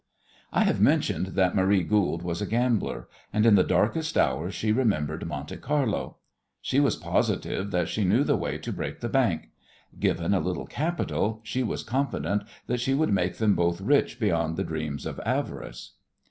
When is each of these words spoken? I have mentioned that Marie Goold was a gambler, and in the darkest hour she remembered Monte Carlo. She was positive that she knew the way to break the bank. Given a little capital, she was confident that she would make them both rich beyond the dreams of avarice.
I 0.51 0.63
have 0.63 0.81
mentioned 0.81 1.27
that 1.35 1.55
Marie 1.55 1.83
Goold 1.83 2.23
was 2.23 2.41
a 2.41 2.47
gambler, 2.47 3.07
and 3.31 3.45
in 3.45 3.53
the 3.53 3.63
darkest 3.63 4.17
hour 4.17 4.49
she 4.49 4.71
remembered 4.71 5.27
Monte 5.27 5.57
Carlo. 5.57 6.17
She 6.59 6.79
was 6.79 6.95
positive 6.95 7.69
that 7.69 7.87
she 7.87 8.03
knew 8.03 8.23
the 8.23 8.35
way 8.35 8.57
to 8.57 8.73
break 8.73 9.01
the 9.01 9.09
bank. 9.09 9.49
Given 9.99 10.33
a 10.33 10.39
little 10.39 10.65
capital, 10.65 11.39
she 11.43 11.61
was 11.61 11.83
confident 11.83 12.41
that 12.65 12.79
she 12.79 12.95
would 12.95 13.13
make 13.13 13.37
them 13.37 13.53
both 13.53 13.79
rich 13.79 14.19
beyond 14.19 14.57
the 14.57 14.63
dreams 14.63 15.05
of 15.05 15.19
avarice. 15.23 15.91